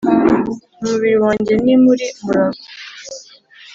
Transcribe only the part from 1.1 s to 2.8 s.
wanjye ni muri Murago